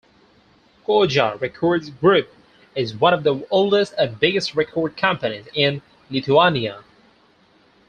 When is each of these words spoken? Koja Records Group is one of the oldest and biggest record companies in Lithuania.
Koja 0.87 1.39
Records 1.39 1.91
Group 1.91 2.33
is 2.75 2.95
one 2.95 3.13
of 3.13 3.21
the 3.21 3.45
oldest 3.51 3.93
and 3.99 4.19
biggest 4.19 4.55
record 4.55 4.97
companies 4.97 5.45
in 5.53 5.83
Lithuania. 6.09 6.83